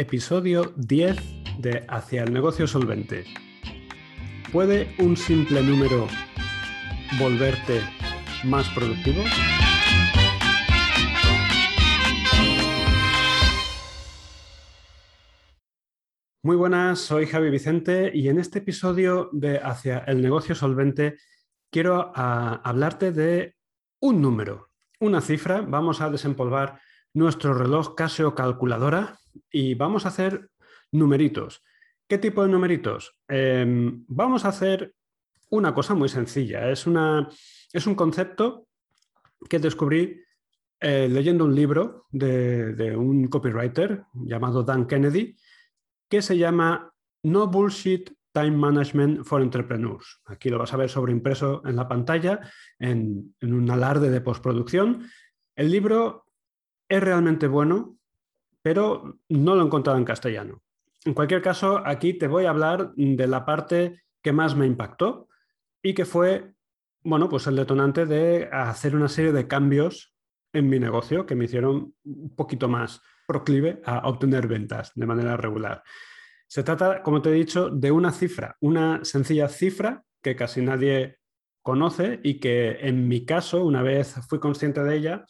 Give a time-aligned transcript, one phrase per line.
[0.00, 3.26] Episodio 10 de Hacia el negocio solvente.
[4.50, 6.08] ¿Puede un simple número
[7.18, 7.82] volverte
[8.44, 9.22] más productivo?
[16.44, 21.18] Muy buenas, soy Javi Vicente y en este episodio de Hacia el negocio solvente
[21.70, 23.54] quiero ah, hablarte de
[24.00, 25.60] un número, una cifra.
[25.60, 26.80] Vamos a desempolvar
[27.12, 29.19] nuestro reloj Casio calculadora
[29.50, 30.50] y vamos a hacer
[30.92, 31.62] numeritos.
[32.08, 33.14] ¿Qué tipo de numeritos?
[33.28, 34.94] Em, vamos a hacer
[35.50, 36.70] una cosa muy sencilla.
[36.70, 37.28] Es, una,
[37.72, 38.66] es un concepto
[39.48, 40.20] que descubrí
[40.80, 45.36] eh, leyendo un libro de, un copywriter llamado Dan Kennedy
[46.08, 46.92] que se llama
[47.22, 50.20] No Bullshit Time Management for Entrepreneurs.
[50.24, 52.40] Aquí lo vas a ver sobreimpreso en la pantalla
[52.78, 55.08] en, en un alarde de postproducción.
[55.54, 56.24] El libro
[56.88, 57.99] es realmente bueno,
[58.70, 60.62] pero no lo he encontrado en castellano.
[61.04, 65.26] En cualquier caso, aquí te voy a hablar de la parte que más me impactó
[65.82, 66.52] y que fue,
[67.02, 70.14] bueno, pues el detonante de hacer una serie de cambios
[70.52, 75.36] en mi negocio que me hicieron un poquito más proclive a obtener ventas de manera
[75.36, 75.82] regular.
[76.46, 81.18] Se trata, como te he dicho, de una cifra, una sencilla cifra que casi nadie
[81.60, 85.24] conoce y que en mi caso, una vez fui consciente de ella,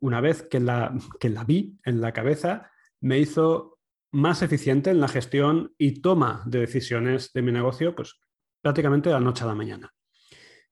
[0.00, 2.70] una vez que la, que la vi en la cabeza,
[3.00, 3.78] me hizo
[4.12, 8.18] más eficiente en la gestión y toma de decisiones de mi negocio, pues
[8.60, 9.92] prácticamente de la noche a la mañana.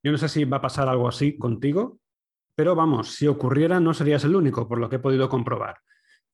[0.02, 2.00] Yo no sé si va a pasar algo así contigo,
[2.54, 5.78] pero vamos, si ocurriera no serías el único, por lo que he podido comprobar.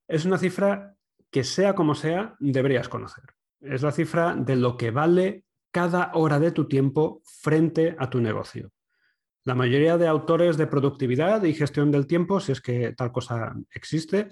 [0.09, 0.95] Es una cifra
[1.31, 3.25] que sea como sea, deberías conocer.
[3.61, 8.21] Es la cifra de lo que vale cada hora de tu tiempo frente a tu
[8.21, 8.71] negocio.
[9.45, 13.55] La mayoría de autores de productividad y gestión del tiempo, si es que tal cosa
[13.73, 14.29] existe,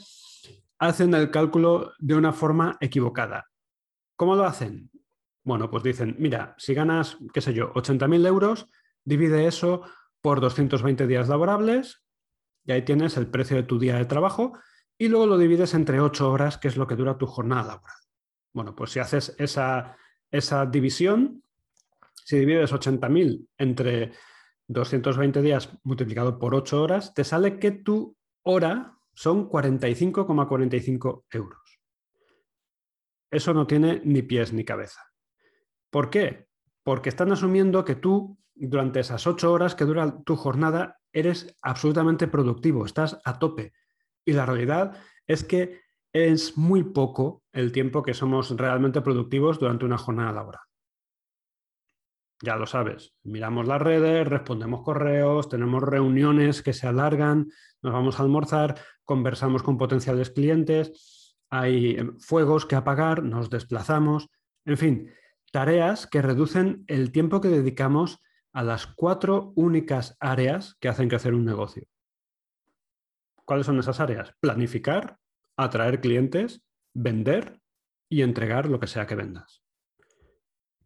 [0.79, 3.47] hacen el cálculo de una forma equivocada.
[4.17, 4.91] ¿Cómo lo hacen?
[5.45, 8.69] Bueno, pues dicen, mira, si ganas, qué sé yo, 80.000 euros,
[9.05, 9.83] divide eso
[10.23, 12.03] por 220 días laborables
[12.65, 14.59] y ahí tienes el precio de tu día de trabajo
[14.97, 17.97] y luego lo divides entre 8 horas, que es lo que dura tu jornada laboral.
[18.55, 19.97] Bueno, pues si haces esa,
[20.31, 21.43] esa división,
[22.15, 24.13] si divides 80.000 entre
[24.69, 31.81] 220 días multiplicado por 8 horas, te sale que tu hora son 45,45 euros.
[33.31, 35.01] Eso no tiene ni pies ni cabeza.
[35.91, 36.49] ¿Por qué?
[36.83, 42.29] Porque están asumiendo que tú, durante esas 8 horas que dura tu jornada, eres absolutamente
[42.29, 43.73] productivo, estás a tope.
[44.25, 45.81] Y la realidad es que
[46.13, 50.63] es muy poco el tiempo que somos realmente productivos durante una jornada laboral
[52.43, 57.51] ya lo sabes, miramos las redes, respondemos correos, tenemos reuniones que se alargan,
[57.83, 64.29] nos vamos a almorzar, conversamos con potenciales clientes, hay eh, fuegos que apagar, nos desplazamos,
[64.65, 65.11] en fin,
[65.53, 68.19] tareas que reducen el tiempo que dedicamos
[68.53, 71.85] a las cuatro únicas áreas que hacen crecer un negocio.
[73.45, 74.35] ¿Cuáles son esas áreas?
[74.41, 75.19] Planificar,
[75.57, 77.61] atraer clientes, vender
[78.09, 79.63] y entregar lo que sea que vendas.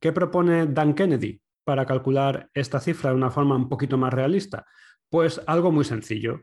[0.01, 1.41] ¿Qué propone Dan Kennedy?
[1.67, 4.65] Para calcular esta cifra de una forma un poquito más realista?
[5.11, 6.43] Pues algo muy sencillo.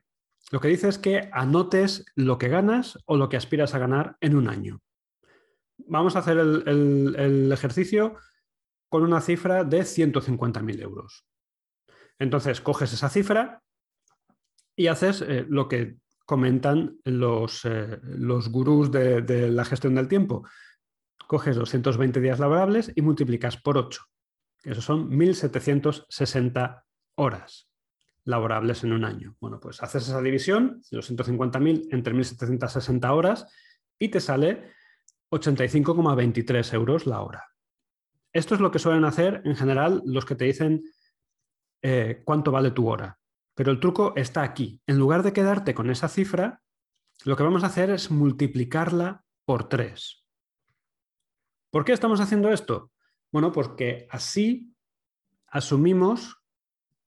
[0.51, 4.17] Lo que dice es que anotes lo que ganas o lo que aspiras a ganar
[4.19, 4.81] en un año.
[5.77, 8.17] Vamos a hacer el, ejercicio
[8.89, 11.25] con una cifra de 150.000 euros.
[12.19, 13.63] Entonces, coges esa cifra
[14.75, 15.95] y haces eh, lo que
[16.25, 20.45] comentan los, eh, los gurús de, de la gestión del tiempo.
[21.27, 24.01] Coges 220 días laborables y multiplicas por 8.
[24.63, 26.83] Eso son 1.760
[27.15, 27.69] horas
[28.25, 29.35] laborables en un año.
[29.39, 33.47] Bueno, pues haces esa división, los 150.000 entre 1.760 horas,
[33.99, 34.71] y te sale
[35.31, 37.43] 85,23 euros la hora.
[38.31, 40.83] Esto es lo que suelen hacer en general los que te dicen
[41.81, 43.19] eh, cuánto vale tu hora.
[43.55, 44.81] Pero el truco está aquí.
[44.87, 46.61] En lugar de quedarte con esa cifra,
[47.25, 50.25] lo que vamos a hacer es multiplicarla por 3.
[51.69, 52.92] ¿Por qué estamos haciendo esto?
[53.33, 54.75] Bueno, porque así
[55.47, 56.37] asumimos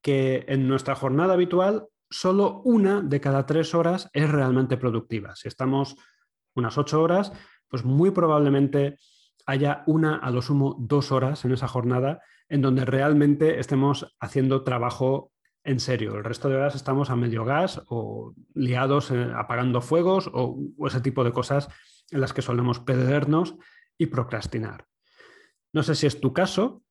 [0.03, 5.37] que en nuestra jornada habitual solo una de cada tres horas es realmente productiva.
[5.37, 5.95] Si estamos
[6.57, 7.33] unas ocho horas,
[7.69, 8.99] pues muy probablemente
[9.47, 14.65] haya una a lo sumo dos horas en esa jornada en donde realmente estemos haciendo
[14.65, 15.31] trabajo
[15.63, 16.17] en serio.
[16.17, 20.59] El resto de horas estamos a medio gas o liados eh, apagando fuegos o
[20.89, 21.69] ese tipo de cosas
[22.11, 23.55] en las que solemos perdernos
[23.97, 24.89] y procrastinar.
[25.73, 26.83] No sé si es tu caso,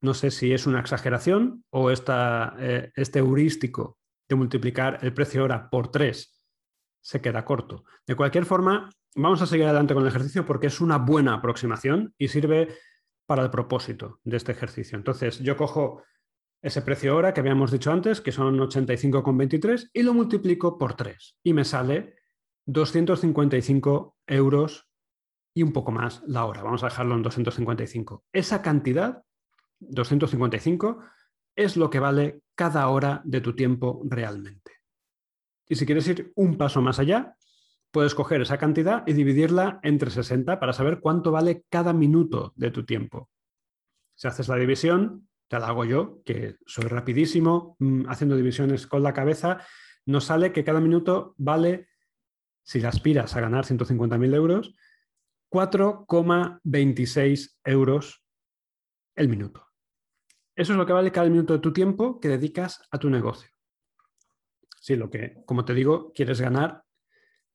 [0.00, 3.98] no sé si es una exageración o eh, este heurístico
[4.28, 6.42] de multiplicar el precio hora por tres
[7.00, 7.84] se queda corto.
[8.06, 12.14] De cualquier forma, vamos a seguir adelante con el ejercicio porque es una buena aproximación
[12.18, 12.74] y sirve
[13.26, 14.98] para el propósito de este ejercicio.
[14.98, 16.02] Entonces, yo cojo
[16.62, 21.38] ese precio hora que habíamos dicho antes, que son 85,23, y lo multiplico por 3
[21.44, 22.16] y me sale
[22.66, 24.88] 255 euros
[25.56, 26.62] y un poco más la hora.
[26.62, 28.24] Vamos a dejarlo en 255.
[28.30, 29.22] Esa cantidad,
[29.80, 31.00] 255,
[31.56, 34.72] es lo que vale cada hora de tu tiempo realmente.
[35.66, 37.36] Y si quieres ir un paso más allá,
[37.90, 42.70] puedes coger esa cantidad y dividirla entre 60 para saber cuánto vale cada minuto de
[42.70, 43.30] tu tiempo.
[44.14, 49.02] Si haces la división, te la hago yo, que soy rapidísimo mm, haciendo divisiones con
[49.02, 49.64] la cabeza,
[50.04, 51.88] nos sale que cada minuto vale,
[52.62, 54.74] si aspiras a ganar 150.000 euros,
[55.56, 58.22] 4,26 euros
[59.14, 59.66] el minuto.
[60.54, 63.48] Eso es lo que vale cada minuto de tu tiempo que dedicas a tu negocio.
[64.78, 66.82] Si lo que, como te digo, quieres ganar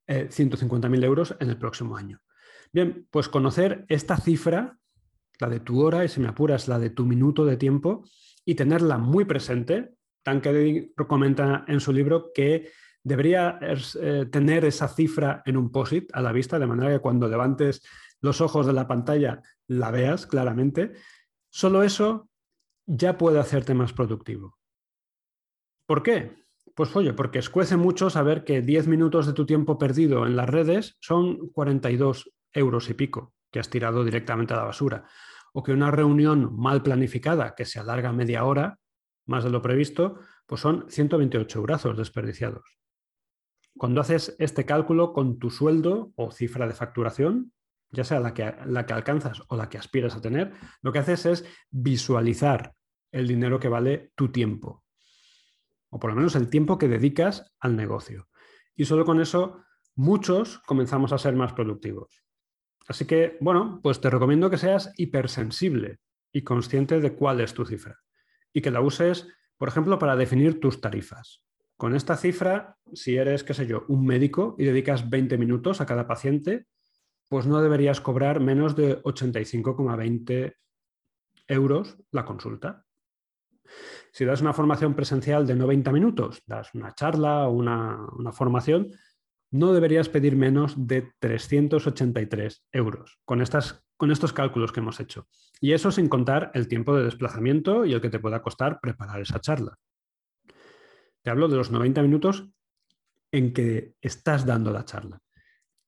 [0.07, 2.19] 150.000 eh, euros en el próximo año.
[2.74, 4.80] Bien, pues conocer esta cifra
[5.39, 8.04] la de tu hora y si me apuras, la de tu minuto de tiempo
[8.44, 9.94] y tenerla muy presente.
[10.24, 12.71] Tankedi comenta en su libro que
[13.03, 17.27] debería eh, tener esa cifra en un POSIT a la vista, de manera que cuando
[17.27, 17.81] levantes
[18.21, 20.94] los ojos de la pantalla la veas claramente.
[21.50, 22.30] Solo eso
[22.86, 24.57] ya puede hacerte más productivo.
[25.86, 26.42] ¿Por qué?
[26.75, 30.50] Pues oye, porque escuece mucho saber que 10 minutos de tu tiempo perdido en las
[30.50, 35.06] redes son 42 euros y pico que has tirado directamente a la basura
[35.54, 38.80] o que una reunión mal planificada que se alarga media hora,
[39.25, 42.81] más de lo previsto, pues son 128 brazos desperdiciados.
[43.77, 47.53] Cuando haces este cálculo con tu sueldo o cifra de facturación,
[47.91, 51.00] ya sea la que, la que alcanzas o la que aspiras a tener, lo que
[51.00, 52.73] haces es visualizar
[53.12, 54.83] el dinero que vale tu tiempo,
[55.89, 58.29] o por lo menos el tiempo que dedicas al negocio.
[58.75, 59.63] Y solo con eso
[59.95, 62.23] muchos comenzamos a ser más productivos.
[62.88, 66.00] Así que, bueno, pues te recomiendo que seas hipersensible
[66.31, 68.00] y consciente de cuál es tu cifra
[68.53, 69.27] y que la uses,
[69.57, 71.44] por ejemplo, para definir tus tarifas.
[71.81, 75.88] Con esta cifra, si eres, qué sé yo, un médico y dedicas 20 minutos a
[75.88, 76.68] cada paciente,
[77.28, 80.57] pues no deberías cobrar menos de 85,20
[81.48, 82.86] euros la consulta.
[84.12, 88.92] Si das una formación presencial de 90 minutos, das una charla o una, formación,
[89.50, 95.28] no deberías pedir menos de 383 euros con, estas, con estos cálculos que hemos hecho.
[95.60, 99.19] Y eso sin contar el tiempo de desplazamiento y el que te pueda costar preparar
[99.19, 99.80] esa charla.
[101.23, 102.50] Te hablo de los 90 minutos
[103.31, 105.21] en que estás dando la charla.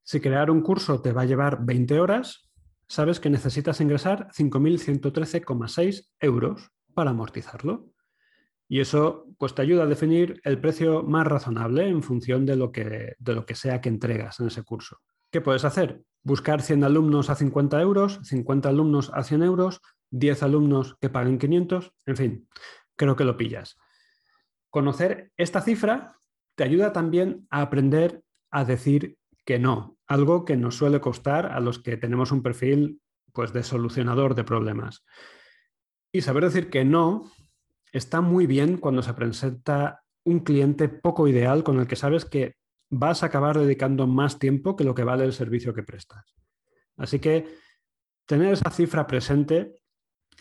[0.03, 2.49] Si crear un curso te va a llevar 20 horas,
[2.87, 7.89] sabes que necesitas ingresar 5.113,6 euros para amortizarlo.
[8.67, 12.71] Y eso pues, te ayuda a definir el precio más razonable en función de lo,
[12.71, 14.99] que, de lo que sea que entregas en ese curso.
[15.31, 16.01] ¿Qué puedes hacer?
[16.21, 19.81] Buscar 100 alumnos a 50 euros, 50 alumnos a 100 euros,
[20.11, 22.47] 10 alumnos que paguen 500, en fin,
[22.95, 23.77] creo que lo pillas.
[24.73, 26.17] Conocer esta cifra
[26.55, 31.59] te ayuda también a aprender a decir que no, algo que nos suele costar a
[31.59, 32.99] los que tenemos un perfil
[33.33, 35.05] pues, de solucionador de problemas.
[36.11, 37.31] Y saber decir que no
[37.91, 42.55] está muy bien cuando se presenta un cliente poco ideal con el que sabes que
[42.89, 46.33] vas a acabar dedicando más tiempo que lo que vale el servicio que prestas.
[46.97, 47.45] Así que
[48.25, 49.82] tener esa cifra presente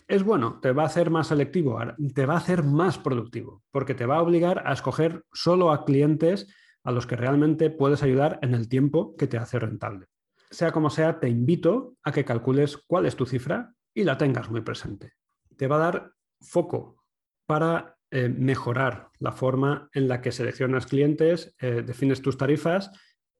[0.07, 1.79] es bueno, te va a hacer más selectivo,
[2.13, 5.85] te va a hacer más productivo, porque te va a obligar a escoger solo a
[5.85, 6.47] clientes
[6.83, 10.07] a los que realmente puedes ayudar en el tiempo que te hace rentable.
[10.49, 14.49] Sea como sea, te invito a que calcules cuál es tu cifra y la tengas
[14.49, 15.13] muy presente.
[15.57, 17.03] Te va a dar foco
[17.45, 22.91] para eh, mejorar la forma en la que seleccionas clientes, eh, defines tus tarifas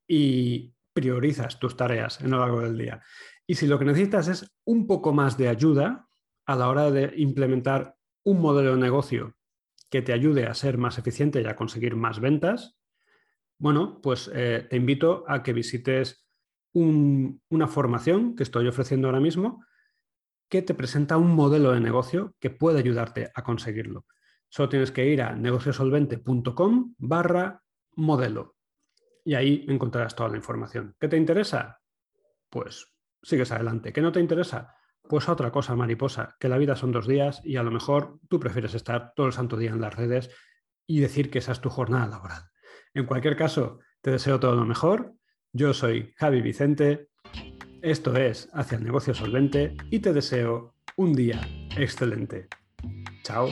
[0.07, 3.01] y priorizas tus tareas en lo largo del día.
[3.45, 6.07] Y si lo que necesitas es un poco más de ayuda
[6.45, 9.35] a la hora de implementar un modelo de negocio
[9.89, 12.77] que te ayude a ser más eficiente y a conseguir más ventas,
[13.59, 16.25] bueno, pues eh, te invito a que visites
[16.73, 19.63] una formación que estoy ofreciendo ahora mismo
[20.49, 24.05] que te presenta un modelo de negocio que puede ayudarte a conseguirlo.
[24.49, 27.63] Solo tienes que ir a negociosolvente.com barra
[27.95, 28.55] modelo
[29.25, 30.95] y ahí encontrarás toda la información.
[30.99, 31.79] ¿Qué te interesa?
[32.49, 32.87] Pues
[33.21, 33.93] sigues adelante.
[33.93, 34.75] ¿Qué no te interesa?
[35.07, 38.39] Pues otra cosa, mariposa, que la vida son dos días y a lo mejor tú
[38.39, 40.29] prefieres estar todo el santo día en las redes
[40.87, 42.43] y decir que esa es tu jornada laboral.
[42.93, 45.13] En cualquier caso, te deseo todo lo mejor.
[45.51, 47.09] Yo soy Javi Vicente
[47.83, 51.41] esto es Hacia el negocio solvente y te deseo un día
[51.75, 52.47] excelente.
[53.23, 53.49] Chao.